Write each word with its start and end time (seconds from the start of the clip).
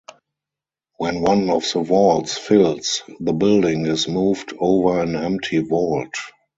When 0.97 1.21
one 1.21 1.51
of 1.51 1.63
the 1.71 1.81
vaults 1.83 2.35
fills, 2.35 3.03
the 3.19 3.33
building 3.33 3.85
is 3.85 4.07
moved 4.07 4.51
over 4.59 4.99
an 4.99 5.15
empty 5.15 5.59
vault. 5.59 6.15